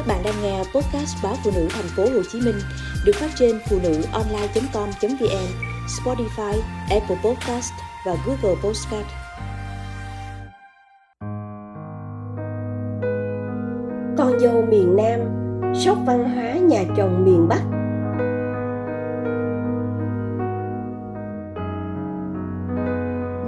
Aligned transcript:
Các 0.00 0.06
bạn 0.06 0.22
đang 0.24 0.34
nghe 0.42 0.58
podcast 0.58 1.24
báo 1.24 1.34
phụ 1.44 1.50
nữ 1.54 1.68
thành 1.70 1.84
phố 1.96 2.02
Hồ 2.02 2.22
Chí 2.32 2.40
Minh 2.40 2.54
được 3.04 3.12
phát 3.14 3.30
trên 3.34 3.58
phụ 3.70 3.78
nữ 3.82 4.02
online.com.vn, 4.12 5.46
Spotify, 5.86 6.60
Apple 6.90 7.16
Podcast 7.24 7.72
và 8.06 8.16
Google 8.26 8.60
Podcast. 8.64 9.06
Con 14.18 14.40
dâu 14.40 14.62
miền 14.62 14.96
Nam, 14.96 15.20
sốc 15.74 15.98
văn 16.06 16.34
hóa 16.34 16.52
nhà 16.52 16.84
chồng 16.96 17.24
miền 17.24 17.48
Bắc. 17.48 17.62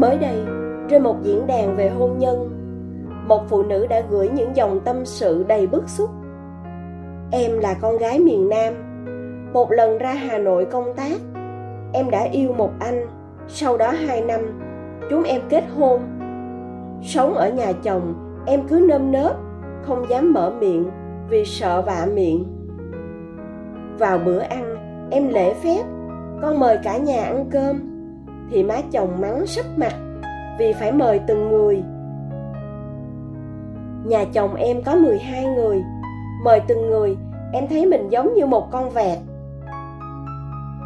Mới 0.00 0.18
đây, 0.18 0.44
trên 0.90 1.02
một 1.02 1.16
diễn 1.22 1.46
đàn 1.46 1.76
về 1.76 1.90
hôn 1.90 2.18
nhân, 2.18 2.48
một 3.28 3.46
phụ 3.48 3.62
nữ 3.62 3.86
đã 3.86 4.02
gửi 4.10 4.28
những 4.28 4.56
dòng 4.56 4.80
tâm 4.84 5.06
sự 5.06 5.44
đầy 5.48 5.66
bức 5.66 5.88
xúc 5.88 6.10
em 7.32 7.58
là 7.58 7.74
con 7.74 7.98
gái 7.98 8.18
miền 8.18 8.48
nam. 8.48 8.74
Một 9.52 9.70
lần 9.70 9.98
ra 9.98 10.12
hà 10.14 10.38
nội 10.38 10.64
công 10.64 10.94
tác, 10.96 11.20
em 11.92 12.10
đã 12.10 12.22
yêu 12.22 12.52
một 12.52 12.70
anh. 12.78 13.06
Sau 13.48 13.76
đó 13.76 13.90
hai 13.90 14.20
năm, 14.20 14.40
chúng 15.10 15.22
em 15.22 15.40
kết 15.48 15.64
hôn. 15.76 16.00
Sống 17.02 17.34
ở 17.34 17.50
nhà 17.50 17.72
chồng, 17.82 18.14
em 18.46 18.60
cứ 18.68 18.84
nơm 18.88 19.12
nớp, 19.12 19.36
không 19.82 20.04
dám 20.10 20.32
mở 20.32 20.52
miệng 20.60 20.90
vì 21.28 21.44
sợ 21.44 21.82
vạ 21.82 22.06
miệng. 22.14 22.44
Vào 23.98 24.18
bữa 24.18 24.38
ăn, 24.38 24.76
em 25.10 25.28
lễ 25.28 25.54
phép, 25.54 25.82
con 26.42 26.60
mời 26.60 26.78
cả 26.84 26.96
nhà 26.96 27.24
ăn 27.24 27.44
cơm. 27.50 27.80
Thì 28.50 28.62
má 28.62 28.76
chồng 28.92 29.20
mắng 29.20 29.46
sấp 29.46 29.64
mặt 29.76 29.94
vì 30.58 30.72
phải 30.72 30.92
mời 30.92 31.20
từng 31.26 31.48
người. 31.48 31.82
Nhà 34.04 34.24
chồng 34.32 34.54
em 34.54 34.82
có 34.82 34.94
12 34.94 35.46
người 35.46 35.82
mời 36.44 36.60
từng 36.66 36.90
người, 36.90 37.16
em 37.52 37.68
thấy 37.68 37.86
mình 37.86 38.08
giống 38.08 38.34
như 38.34 38.46
một 38.46 38.68
con 38.70 38.90
vẹt. 38.90 39.18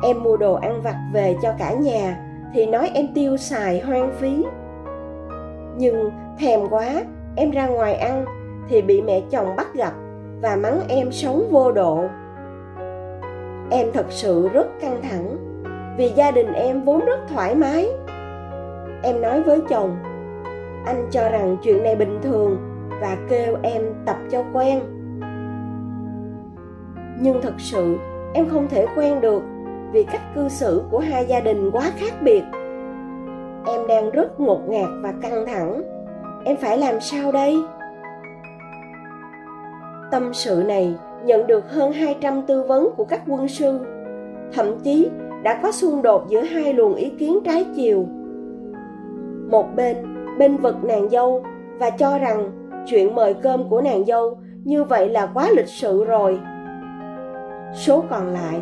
Em 0.03 0.23
mua 0.23 0.37
đồ 0.37 0.55
ăn 0.55 0.83
vặt 0.83 0.97
về 1.13 1.37
cho 1.43 1.53
cả 1.59 1.73
nhà, 1.73 2.19
thì 2.55 2.67
nói 2.67 2.91
em 2.95 3.07
tiêu 3.15 3.37
xài 3.37 3.81
hoang 3.81 4.13
phí. 4.19 4.45
Nhưng 5.77 6.11
thèm 6.39 6.61
quá, 6.71 7.05
em 7.37 7.51
ra 7.51 7.67
ngoài 7.67 7.95
ăn, 7.95 8.25
thì 8.69 8.83
bị 8.83 9.03
mẹ 9.03 9.21
chồng 9.31 9.57
bắt 9.57 9.75
gặp 9.75 9.93
và 10.41 10.57
mắng 10.57 10.81
em 10.89 11.13
sống 11.13 11.49
vô 11.51 11.73
độ. 11.73 12.05
Em 13.71 13.93
thật 13.95 14.07
sự 14.09 14.49
rất 14.49 14.67
căng 14.81 15.03
thẳng, 15.03 15.37
vì 15.99 16.09
gia 16.09 16.31
đình 16.31 16.53
em 16.53 16.83
vốn 16.83 17.05
rất 17.05 17.21
thoải 17.29 17.55
mái. 17.55 17.89
Em 19.03 19.21
nói 19.21 19.43
với 19.43 19.61
chồng, 19.69 19.97
anh 20.87 21.09
cho 21.11 21.29
rằng 21.29 21.57
chuyện 21.63 21.83
này 21.83 21.97
bình 21.97 22.19
thường 22.23 22.59
và 23.01 23.17
kêu 23.29 23.57
em 23.63 23.83
tập 24.07 24.17
cho 24.31 24.45
quen 24.53 24.81
nhưng 27.21 27.43
thật 27.43 27.55
sự, 27.59 27.99
em 28.35 28.49
không 28.49 28.69
thể 28.69 28.87
quen 28.97 29.21
được 29.21 29.43
vì 29.93 30.05
cách 30.05 30.35
cư 30.35 30.49
xử 30.49 30.83
của 30.91 30.99
hai 30.99 31.27
gia 31.27 31.41
đình 31.41 31.71
quá 31.71 31.91
khác 31.97 32.13
biệt. 32.23 32.43
Em 33.67 33.87
đang 33.87 34.11
rất 34.11 34.41
ngột 34.41 34.61
ngạt 34.69 34.89
và 35.03 35.13
căng 35.23 35.47
thẳng. 35.47 35.83
Em 36.45 36.57
phải 36.57 36.79
làm 36.79 37.01
sao 37.01 37.33
đây? 37.33 37.57
Tâm 40.11 40.35
sự 40.35 40.63
này 40.67 40.95
nhận 41.25 41.47
được 41.47 41.71
hơn 41.71 41.93
200 41.93 42.43
tư 42.43 42.63
vấn 42.63 42.89
của 42.97 43.05
các 43.05 43.23
quân 43.27 43.49
sư. 43.49 43.81
Thậm 44.53 44.79
chí 44.85 45.09
đã 45.43 45.61
có 45.63 45.73
xung 45.73 46.03
đột 46.03 46.25
giữa 46.29 46.43
hai 46.43 46.75
luồng 46.75 46.95
ý 46.95 47.11
kiến 47.19 47.39
trái 47.45 47.67
chiều. 47.77 48.07
Một 49.51 49.67
bên 49.77 49.97
bên 50.39 50.57
vực 50.57 50.85
nàng 50.85 51.09
dâu 51.09 51.45
và 51.79 51.91
cho 51.91 52.19
rằng 52.19 52.51
chuyện 52.87 53.15
mời 53.15 53.35
cơm 53.35 53.69
của 53.69 53.81
nàng 53.81 54.05
dâu 54.05 54.39
như 54.65 54.85
vậy 54.85 55.09
là 55.09 55.27
quá 55.27 55.51
lịch 55.57 55.69
sự 55.69 56.05
rồi 56.05 56.41
số 57.75 58.05
còn 58.11 58.27
lại, 58.27 58.61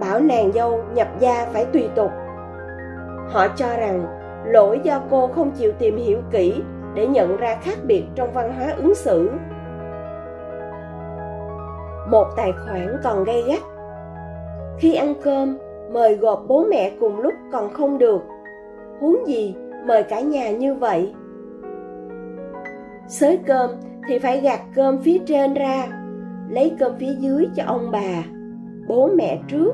bảo 0.00 0.20
nàng 0.20 0.52
dâu 0.52 0.82
nhập 0.94 1.08
gia 1.18 1.46
phải 1.52 1.64
tùy 1.64 1.88
tục. 1.94 2.10
Họ 3.28 3.48
cho 3.56 3.76
rằng 3.76 4.04
lỗi 4.44 4.80
do 4.82 5.00
cô 5.10 5.26
không 5.26 5.50
chịu 5.50 5.72
tìm 5.78 5.96
hiểu 5.96 6.18
kỹ 6.30 6.62
để 6.94 7.06
nhận 7.06 7.36
ra 7.36 7.56
khác 7.62 7.78
biệt 7.84 8.04
trong 8.14 8.32
văn 8.32 8.52
hóa 8.56 8.72
ứng 8.76 8.94
xử. 8.94 9.30
Một 12.10 12.26
tài 12.36 12.52
khoản 12.52 12.96
còn 13.04 13.24
gây 13.24 13.42
gắt. 13.48 13.60
Khi 14.78 14.94
ăn 14.94 15.14
cơm, 15.22 15.58
mời 15.92 16.14
gộp 16.16 16.44
bố 16.48 16.64
mẹ 16.70 16.92
cùng 17.00 17.18
lúc 17.18 17.34
còn 17.52 17.72
không 17.72 17.98
được. 17.98 18.22
Huống 19.00 19.26
gì 19.26 19.56
mời 19.86 20.02
cả 20.02 20.20
nhà 20.20 20.50
như 20.50 20.74
vậy? 20.74 21.14
Xới 23.08 23.38
cơm 23.46 23.70
thì 24.08 24.18
phải 24.18 24.40
gạt 24.40 24.60
cơm 24.74 24.98
phía 25.02 25.18
trên 25.26 25.54
ra 25.54 25.86
lấy 26.50 26.72
cơm 26.78 26.92
phía 26.98 27.14
dưới 27.18 27.48
cho 27.56 27.62
ông 27.66 27.90
bà, 27.90 28.24
bố 28.88 29.10
mẹ 29.16 29.40
trước, 29.48 29.72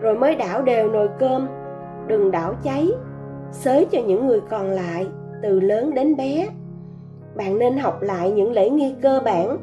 rồi 0.00 0.14
mới 0.14 0.34
đảo 0.34 0.62
đều 0.62 0.90
nồi 0.90 1.08
cơm. 1.18 1.48
Đừng 2.06 2.30
đảo 2.30 2.54
cháy, 2.62 2.88
xới 3.52 3.86
cho 3.90 4.00
những 4.06 4.26
người 4.26 4.40
còn 4.40 4.66
lại, 4.70 5.06
từ 5.42 5.60
lớn 5.60 5.94
đến 5.94 6.16
bé. 6.16 6.48
Bạn 7.36 7.58
nên 7.58 7.78
học 7.78 8.02
lại 8.02 8.30
những 8.30 8.52
lễ 8.52 8.70
nghi 8.70 8.94
cơ 9.02 9.20
bản, 9.24 9.58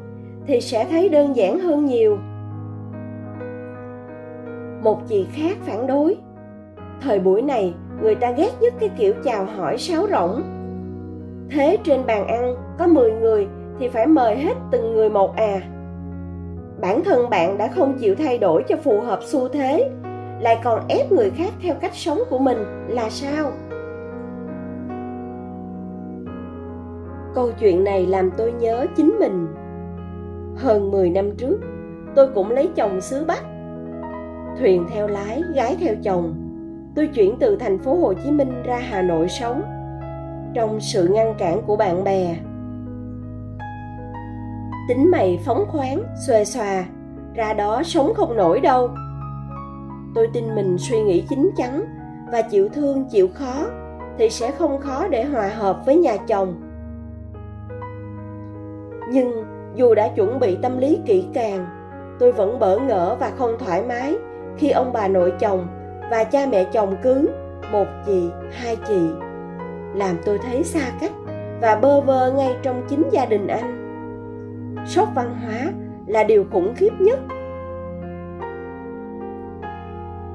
thì 0.48 0.62
sẽ 0.62 0.86
thấy 0.86 1.10
đơn 1.10 1.36
giản 1.36 1.60
hơn 1.60 1.86
nhiều. 1.86 2.18
Một 4.84 5.08
chị 5.08 5.28
khác 5.34 5.58
phản 5.62 5.88
đối, 5.88 6.18
thời 7.02 7.20
buổi 7.20 7.42
này, 7.42 7.74
người 8.02 8.16
ta 8.16 8.32
ghét 8.32 8.52
nhất 8.62 8.74
cái 8.80 8.90
kiểu 8.98 9.14
chào 9.24 9.46
hỏi 9.46 9.78
sáo 9.78 10.08
rỗng. 10.12 10.44
Thế 11.52 11.78
trên 11.84 12.06
bàn 12.06 12.28
ăn 12.28 12.56
có 12.80 12.88
10 12.88 13.12
người 13.12 13.48
thì 13.80 13.88
phải 13.88 14.08
mời 14.08 14.36
hết 14.36 14.54
từng 14.72 14.94
người 14.94 15.10
một 15.10 15.36
à 15.36 15.62
bản 16.82 17.04
thân 17.04 17.30
bạn 17.30 17.58
đã 17.58 17.68
không 17.68 17.98
chịu 18.00 18.16
thay 18.16 18.38
đổi 18.38 18.64
cho 18.68 18.76
phù 18.84 19.00
hợp 19.02 19.20
xu 19.24 19.48
thế, 19.48 19.90
lại 20.42 20.60
còn 20.64 20.88
ép 20.88 21.12
người 21.12 21.30
khác 21.30 21.54
theo 21.62 21.76
cách 21.82 21.96
sống 21.96 22.20
của 22.30 22.40
mình 22.40 22.58
là 22.88 23.10
sao? 23.10 23.52
Câu 27.36 27.52
chuyện 27.60 27.84
này 27.84 28.06
làm 28.06 28.32
tôi 28.38 28.52
nhớ 28.52 28.86
chính 28.98 29.20
mình. 29.20 29.48
Hơn 30.56 30.92
10 30.92 31.10
năm 31.10 31.32
trước, 31.38 31.58
tôi 32.16 32.28
cũng 32.36 32.52
lấy 32.52 32.70
chồng 32.76 33.02
xứ 33.02 33.26
bắc. 33.28 33.44
Thuyền 34.60 34.86
theo 34.94 35.08
lái, 35.08 35.42
gái 35.54 35.78
theo 35.80 35.94
chồng, 36.04 36.36
tôi 36.96 37.08
chuyển 37.08 37.36
từ 37.40 37.56
thành 37.56 37.78
phố 37.78 37.96
hồ 37.96 38.14
chí 38.14 38.32
minh 38.32 38.64
ra 38.64 38.78
hà 38.78 39.02
nội 39.02 39.30
sống. 39.30 39.62
Trong 40.54 40.80
sự 40.80 41.08
ngăn 41.08 41.36
cản 41.38 41.62
của 41.62 41.76
bạn 41.76 42.04
bè 42.04 42.36
tính 44.88 45.12
mày 45.12 45.40
phóng 45.46 45.66
khoáng, 45.68 46.04
xuề 46.28 46.46
xòa, 46.46 46.86
ra 47.36 47.54
đó 47.54 47.84
sống 47.84 48.14
không 48.14 48.36
nổi 48.36 48.60
đâu. 48.60 48.90
Tôi 50.16 50.30
tin 50.34 50.56
mình 50.56 50.78
suy 50.80 51.02
nghĩ 51.02 51.24
chín 51.30 51.52
chắn 51.58 51.86
và 52.32 52.42
chịu 52.42 52.70
thương, 52.70 53.06
chịu 53.10 53.28
khó 53.34 53.54
thì 54.18 54.30
sẽ 54.30 54.52
không 54.52 54.82
khó 54.82 55.08
để 55.08 55.24
hòa 55.24 55.48
hợp 55.48 55.82
với 55.86 55.96
nhà 55.96 56.18
chồng. 56.18 56.62
Nhưng 59.10 59.44
dù 59.76 59.96
đã 59.96 60.08
chuẩn 60.08 60.40
bị 60.40 60.58
tâm 60.62 60.78
lý 60.78 61.00
kỹ 61.06 61.26
càng, 61.34 61.66
tôi 62.20 62.32
vẫn 62.32 62.60
bỡ 62.60 62.80
ngỡ 62.80 63.16
và 63.20 63.32
không 63.38 63.56
thoải 63.60 63.84
mái 63.88 64.16
khi 64.58 64.70
ông 64.70 64.94
bà 64.94 65.08
nội 65.08 65.34
chồng 65.40 65.68
và 66.12 66.24
cha 66.24 66.46
mẹ 66.52 66.64
chồng 66.64 66.96
cứ 67.04 67.30
một 67.72 67.86
chị, 68.06 68.30
hai 68.52 68.78
chị, 68.88 69.00
làm 69.96 70.16
tôi 70.26 70.38
thấy 70.38 70.64
xa 70.64 70.92
cách 71.00 71.12
và 71.62 71.76
bơ 71.76 72.02
vơ 72.02 72.32
ngay 72.32 72.56
trong 72.62 72.82
chính 72.90 73.04
gia 73.12 73.26
đình 73.26 73.48
anh 73.48 73.85
sốc 74.86 75.10
văn 75.16 75.36
hóa 75.44 75.72
là 76.08 76.24
điều 76.24 76.46
khủng 76.52 76.74
khiếp 76.76 76.92
nhất. 77.00 77.20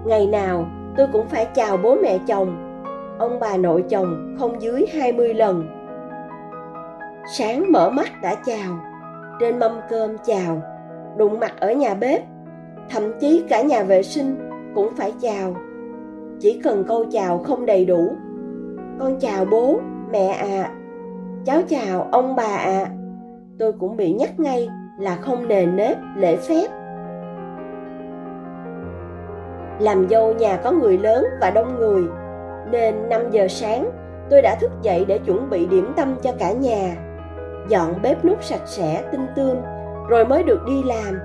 Ngày 0.05 0.27
nào, 0.27 0.67
tôi 0.97 1.07
cũng 1.13 1.27
phải 1.29 1.47
chào 1.55 1.77
bố 1.77 1.97
mẹ 2.03 2.19
chồng. 2.27 2.67
Ông 3.19 3.41
bà 3.41 3.57
nội 3.57 3.85
chồng 3.89 4.37
không 4.39 4.63
dưới 4.63 4.87
20 4.95 5.35
lần. 5.35 5.69
Sáng 7.37 7.73
mở 7.73 7.91
mắt 7.91 8.23
đã 8.23 8.35
chào, 8.35 8.79
trên 9.41 9.59
mâm 9.59 9.73
cơm 9.91 10.17
chào, 10.27 10.63
đụng 11.17 11.41
mặt 11.41 11.53
ở 11.61 11.73
nhà 11.73 11.95
bếp, 11.95 12.23
thậm 12.91 13.03
chí 13.21 13.45
cả 13.49 13.63
nhà 13.63 13.83
vệ 13.83 14.03
sinh 14.03 14.37
cũng 14.75 14.95
phải 14.97 15.13
chào. 15.21 15.57
Chỉ 16.41 16.61
cần 16.65 16.85
câu 16.89 17.05
chào 17.13 17.39
không 17.39 17.67
đầy 17.67 17.85
đủ, 17.85 18.13
con 18.99 19.17
chào 19.21 19.45
bố, 19.45 19.81
mẹ 20.11 20.29
à 20.29 20.71
cháu 21.45 21.61
chào 21.69 22.09
ông 22.13 22.37
bà 22.37 22.57
à 22.57 22.87
tôi 23.61 23.73
cũng 23.73 23.97
bị 23.97 24.13
nhắc 24.13 24.41
ngay 24.41 24.69
là 24.99 25.17
không 25.17 25.49
nề 25.49 25.67
nếp, 25.67 25.97
lễ 26.17 26.37
phép. 26.37 26.67
Làm 29.81 30.09
dâu 30.09 30.35
nhà 30.35 30.57
có 30.57 30.73
người 30.73 30.99
lớn 30.99 31.25
và 31.41 31.51
đông 31.51 31.79
người, 31.79 32.03
nên 32.71 33.09
5 33.09 33.31
giờ 33.31 33.49
sáng, 33.49 33.91
tôi 34.31 34.43
đã 34.43 34.57
thức 34.61 34.71
dậy 34.83 35.05
để 35.09 35.19
chuẩn 35.19 35.51
bị 35.51 35.67
điểm 35.67 35.93
tâm 35.97 36.17
cho 36.23 36.33
cả 36.39 36.53
nhà. 36.53 36.97
Dọn 37.69 37.95
bếp 38.03 38.25
nút 38.25 38.45
sạch 38.45 38.67
sẽ, 38.67 39.03
tinh 39.13 39.27
tươm, 39.37 39.57
rồi 40.09 40.25
mới 40.25 40.43
được 40.43 40.61
đi 40.67 40.83
làm. 40.83 41.19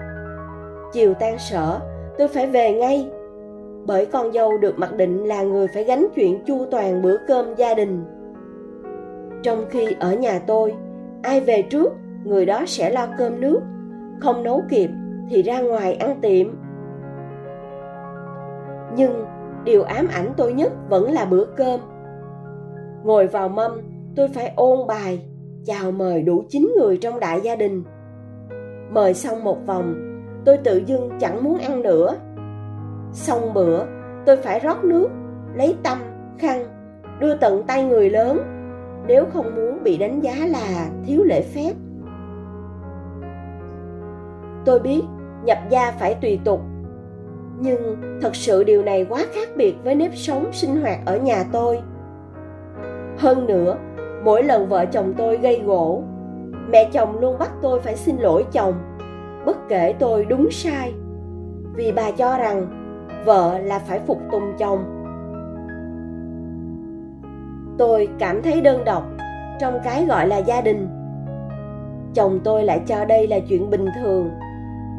Chiều 0.93 1.13
tan 1.13 1.37
sở, 1.37 1.79
tôi 2.17 2.27
phải 2.27 2.47
về 2.47 2.73
ngay, 2.73 3.09
bởi 3.85 4.05
con 4.05 4.31
dâu 4.31 4.57
được 4.57 4.79
mặc 4.79 4.95
định 4.95 5.23
là 5.23 5.43
người 5.43 5.67
phải 5.67 5.83
gánh 5.83 6.07
chuyện 6.15 6.43
chu 6.45 6.65
toàn 6.71 7.01
bữa 7.01 7.17
cơm 7.27 7.55
gia 7.55 7.73
đình. 7.73 8.05
Trong 9.43 9.65
khi 9.69 9.95
ở 9.99 10.13
nhà 10.13 10.39
tôi, 10.47 10.73
ai 11.23 11.39
về 11.39 11.61
trước 11.61 11.93
người 12.25 12.45
đó 12.45 12.63
sẽ 12.67 12.89
lo 12.89 13.07
cơm 13.17 13.41
nước, 13.41 13.61
không 14.19 14.43
nấu 14.43 14.61
kịp 14.69 14.89
thì 15.29 15.41
ra 15.41 15.61
ngoài 15.61 15.93
ăn 15.93 16.21
tiệm. 16.21 16.47
Nhưng 18.95 19.25
điều 19.63 19.83
ám 19.83 20.07
ảnh 20.07 20.33
tôi 20.37 20.53
nhất 20.53 20.71
vẫn 20.89 21.11
là 21.11 21.25
bữa 21.25 21.45
cơm. 21.45 21.79
Ngồi 23.03 23.27
vào 23.27 23.49
mâm, 23.49 23.71
tôi 24.15 24.27
phải 24.27 24.53
ôn 24.55 24.87
bài, 24.87 25.25
chào 25.65 25.91
mời 25.91 26.21
đủ 26.21 26.43
chín 26.49 26.73
người 26.77 26.97
trong 26.97 27.19
đại 27.19 27.41
gia 27.41 27.55
đình. 27.55 27.83
Mời 28.89 29.13
xong 29.13 29.43
một 29.43 29.57
vòng, 29.65 29.95
tôi 30.45 30.57
tự 30.57 30.81
dưng 30.85 31.09
chẳng 31.19 31.43
muốn 31.43 31.57
ăn 31.57 31.81
nữa. 31.81 32.15
Xong 33.11 33.53
bữa, 33.53 33.85
tôi 34.25 34.37
phải 34.37 34.59
rót 34.59 34.83
nước, 34.83 35.07
lấy 35.55 35.75
tăm 35.83 35.97
khăn, 36.37 36.65
đưa 37.19 37.35
tận 37.37 37.63
tay 37.67 37.83
người 37.83 38.09
lớn. 38.09 38.39
Nếu 39.07 39.25
không 39.33 39.55
muốn 39.55 39.83
bị 39.83 39.97
đánh 39.97 40.19
giá 40.19 40.33
là 40.47 40.89
thiếu 41.05 41.23
lễ 41.23 41.41
phép 41.41 41.73
tôi 44.65 44.79
biết, 44.79 45.01
nhập 45.43 45.57
gia 45.69 45.91
phải 45.91 46.13
tùy 46.13 46.39
tục. 46.45 46.61
Nhưng 47.59 47.97
thật 48.21 48.35
sự 48.35 48.63
điều 48.63 48.83
này 48.83 49.05
quá 49.09 49.19
khác 49.33 49.47
biệt 49.55 49.75
với 49.83 49.95
nếp 49.95 50.11
sống 50.15 50.49
sinh 50.51 50.81
hoạt 50.81 50.99
ở 51.05 51.17
nhà 51.17 51.43
tôi. 51.51 51.79
Hơn 53.17 53.47
nữa, 53.47 53.75
mỗi 54.23 54.43
lần 54.43 54.69
vợ 54.69 54.85
chồng 54.85 55.13
tôi 55.17 55.37
gây 55.37 55.61
gỗ, 55.65 56.03
mẹ 56.69 56.89
chồng 56.93 57.19
luôn 57.19 57.37
bắt 57.39 57.51
tôi 57.61 57.79
phải 57.81 57.95
xin 57.95 58.17
lỗi 58.17 58.45
chồng, 58.51 58.73
bất 59.45 59.57
kể 59.69 59.95
tôi 59.99 60.25
đúng 60.25 60.51
sai. 60.51 60.93
Vì 61.75 61.91
bà 61.91 62.11
cho 62.11 62.37
rằng 62.37 62.67
vợ 63.25 63.59
là 63.59 63.79
phải 63.79 63.99
phục 63.99 64.21
tùng 64.31 64.53
chồng. 64.57 64.79
Tôi 67.77 68.09
cảm 68.19 68.41
thấy 68.41 68.61
đơn 68.61 68.83
độc 68.85 69.03
trong 69.59 69.79
cái 69.83 70.05
gọi 70.05 70.27
là 70.27 70.37
gia 70.37 70.61
đình. 70.61 70.87
Chồng 72.13 72.39
tôi 72.43 72.63
lại 72.63 72.81
cho 72.87 73.05
đây 73.05 73.27
là 73.27 73.39
chuyện 73.49 73.69
bình 73.69 73.85
thường 74.01 74.29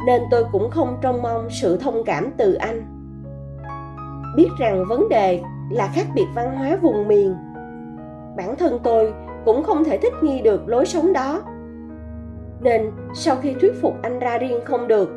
nên 0.07 0.23
tôi 0.31 0.45
cũng 0.53 0.71
không 0.71 0.99
trông 1.03 1.23
mong 1.23 1.51
sự 1.51 1.77
thông 1.77 2.05
cảm 2.05 2.31
từ 2.37 2.55
anh. 2.55 2.83
Biết 4.37 4.49
rằng 4.59 4.85
vấn 4.89 5.09
đề 5.09 5.43
là 5.71 5.91
khác 5.95 6.07
biệt 6.15 6.27
văn 6.35 6.57
hóa 6.57 6.79
vùng 6.83 7.09
miền. 7.09 7.35
Bản 8.37 8.57
thân 8.57 8.79
tôi 8.83 9.15
cũng 9.45 9.63
không 9.63 9.85
thể 9.85 9.99
thích 9.99 10.13
nghi 10.23 10.41
được 10.43 10.69
lối 10.69 10.87
sống 10.87 11.13
đó. 11.13 11.43
Nên 12.61 12.91
sau 13.15 13.37
khi 13.37 13.55
thuyết 13.55 13.73
phục 13.83 13.95
anh 14.03 14.19
ra 14.19 14.39
riêng 14.39 14.61
không 14.65 14.89
được, 14.89 15.15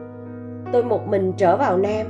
tôi 0.71 0.83
một 0.83 1.07
mình 1.07 1.33
trở 1.37 1.57
vào 1.57 1.77
nam. 1.77 2.07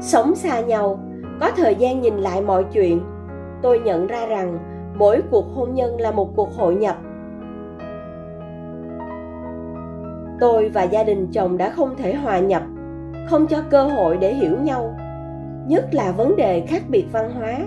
Sống 0.00 0.34
xa 0.34 0.60
nhau, 0.60 1.00
có 1.40 1.50
thời 1.56 1.74
gian 1.74 2.00
nhìn 2.00 2.16
lại 2.16 2.40
mọi 2.42 2.64
chuyện. 2.72 3.00
Tôi 3.62 3.78
nhận 3.78 4.06
ra 4.06 4.26
rằng 4.26 4.58
mỗi 4.98 5.22
cuộc 5.30 5.44
hôn 5.54 5.74
nhân 5.74 6.00
là 6.00 6.10
một 6.10 6.36
cuộc 6.36 6.52
hội 6.56 6.74
nhập. 6.74 6.96
Tôi 10.44 10.68
và 10.68 10.82
gia 10.82 11.04
đình 11.04 11.26
chồng 11.32 11.58
đã 11.58 11.70
không 11.70 11.96
thể 11.96 12.14
hòa 12.14 12.38
nhập, 12.38 12.62
không 13.30 13.46
cho 13.46 13.62
cơ 13.70 13.82
hội 13.82 14.16
để 14.20 14.34
hiểu 14.34 14.56
nhau. 14.62 14.96
Nhất 15.66 15.94
là 15.94 16.12
vấn 16.12 16.36
đề 16.36 16.60
khác 16.60 16.82
biệt 16.88 17.06
văn 17.12 17.30
hóa, 17.30 17.58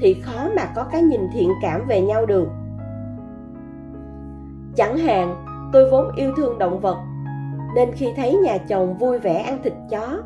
thì 0.00 0.14
khó 0.14 0.48
mà 0.56 0.62
có 0.76 0.84
cái 0.92 1.02
nhìn 1.02 1.20
thiện 1.34 1.48
cảm 1.62 1.86
về 1.88 2.00
nhau 2.00 2.26
được. 2.26 2.48
Chẳng 4.76 4.98
hạn, 4.98 5.34
tôi 5.72 5.90
vốn 5.90 6.10
yêu 6.16 6.32
thương 6.36 6.58
động 6.58 6.80
vật, 6.80 6.96
nên 7.74 7.92
khi 7.92 8.12
thấy 8.16 8.34
nhà 8.34 8.58
chồng 8.58 8.98
vui 8.98 9.18
vẻ 9.18 9.34
ăn 9.34 9.58
thịt 9.64 9.72
chó, 9.90 10.22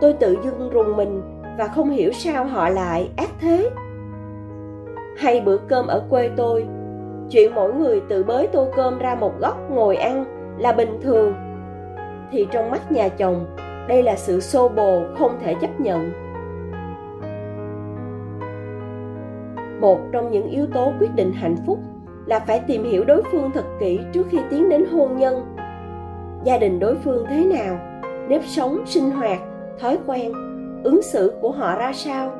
tôi 0.00 0.12
tự 0.12 0.36
dưng 0.44 0.70
rùng 0.72 0.96
mình 0.96 1.22
và 1.58 1.68
không 1.68 1.90
hiểu 1.90 2.12
sao 2.12 2.44
họ 2.44 2.68
lại 2.68 3.10
ác 3.16 3.30
thế. 3.40 3.70
Hay 5.18 5.40
bữa 5.40 5.56
cơm 5.56 5.86
ở 5.86 6.02
quê 6.10 6.30
tôi, 6.36 6.66
chuyện 7.30 7.54
mỗi 7.54 7.74
người 7.74 8.00
tự 8.08 8.24
bới 8.24 8.46
tô 8.46 8.68
cơm 8.76 8.98
ra 8.98 9.14
một 9.14 9.32
góc 9.40 9.70
ngồi 9.70 9.96
ăn 9.96 10.41
là 10.58 10.72
bình 10.72 10.98
thường, 11.02 11.34
thì 12.30 12.46
trong 12.50 12.70
mắt 12.70 12.92
nhà 12.92 13.08
chồng, 13.08 13.46
đây 13.88 14.02
là 14.02 14.16
sự 14.16 14.40
xô 14.40 14.68
bồ 14.68 15.02
không 15.18 15.38
thể 15.40 15.54
chấp 15.60 15.80
nhận. 15.80 16.12
Một 19.80 19.98
trong 20.12 20.30
những 20.30 20.50
yếu 20.50 20.66
tố 20.66 20.92
quyết 21.00 21.14
định 21.14 21.32
hạnh 21.32 21.56
phúc 21.66 21.78
là 22.26 22.38
phải 22.38 22.60
tìm 22.66 22.84
hiểu 22.84 23.04
đối 23.04 23.22
phương 23.32 23.50
thật 23.54 23.64
kỹ 23.80 24.00
trước 24.12 24.26
khi 24.30 24.38
tiến 24.50 24.68
đến 24.68 24.84
hôn 24.92 25.16
nhân. 25.16 25.56
Gia 26.44 26.58
đình 26.58 26.78
đối 26.78 26.96
phương 26.96 27.26
thế 27.28 27.44
nào, 27.44 27.78
nếp 28.28 28.44
sống, 28.44 28.82
sinh 28.86 29.10
hoạt, 29.10 29.38
thói 29.80 29.98
quen, 30.06 30.32
ứng 30.84 31.02
xử 31.02 31.32
của 31.40 31.50
họ 31.50 31.76
ra 31.78 31.92
sao? 31.92 32.30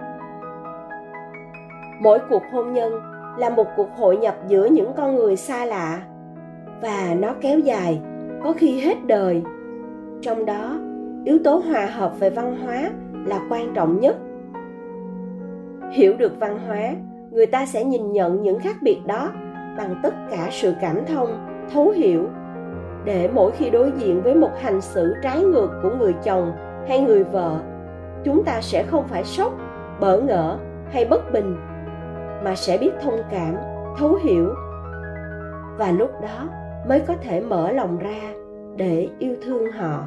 Mỗi 2.01 2.19
cuộc 2.31 2.43
hôn 2.53 2.73
nhân 2.73 2.93
là 3.39 3.51
một 3.51 3.67
cuộc 3.77 3.89
hội 3.97 4.17
nhập 4.17 4.35
giữa 4.49 4.67
những 4.67 4.93
con 4.97 5.17
người 5.17 5.37
xa 5.37 5.65
lạ 5.65 6.01
và 6.83 7.15
nó 7.19 7.35
kéo 7.41 7.59
dài, 7.59 8.01
có 8.43 8.53
khi 8.53 8.81
hết 8.81 9.07
đời. 9.07 9.43
Trong 10.21 10.47
đó, 10.47 10.79
yếu 11.25 11.39
tố 11.45 11.57
hòa 11.57 11.87
hợp 11.87 12.21
về 12.21 12.31
văn 12.31 12.57
hóa 12.57 12.91
là 13.27 13.41
quan 13.51 13.75
trọng 13.75 14.01
nhất. 14.01 14.17
Hiểu 15.91 16.15
được 16.19 16.41
văn 16.41 16.59
hóa, 16.67 16.95
người 17.31 17.47
ta 17.47 17.67
sẽ 17.67 17.85
nhìn 17.85 18.13
nhận 18.13 18.43
những 18.43 18.59
khác 18.59 18.77
biệt 18.83 18.99
đó 19.07 19.29
bằng 19.77 20.01
tất 20.03 20.15
cả 20.31 20.49
sự 20.51 20.75
cảm 20.81 20.97
thông, 21.07 21.47
thấu 21.73 21.91
hiểu. 21.91 22.29
Để 23.05 23.31
mỗi 23.35 23.51
khi 23.51 23.71
đối 23.71 23.93
diện 23.99 24.23
với 24.23 24.35
một 24.35 24.51
hành 24.61 24.81
xử 24.81 25.15
trái 25.23 25.43
ngược 25.43 25.71
của 25.83 25.91
người 25.99 26.15
chồng 26.25 26.53
hay 26.89 27.01
người 27.01 27.25
vợ, 27.25 27.59
chúng 28.25 28.45
ta 28.45 28.61
sẽ 28.61 28.83
không 28.83 29.05
phải 29.09 29.25
sốc, 29.25 29.53
bỡ 30.01 30.21
ngỡ 30.21 30.59
hay 30.91 31.05
bất 31.05 31.33
bình, 31.33 31.57
mà 32.45 32.55
sẽ 32.55 32.79
biết 32.79 32.91
thông 33.03 33.21
cảm, 33.31 33.57
thấu 33.99 34.19
hiểu. 34.23 34.49
Và 35.79 35.91
lúc 35.91 36.11
đó 36.23 36.49
mới 36.89 37.01
có 37.01 37.15
thể 37.23 37.41
mở 37.41 37.73
lòng 37.73 37.99
ra 37.99 38.33
để 38.77 39.09
yêu 39.19 39.37
thương 39.43 39.73
họ. 39.73 40.05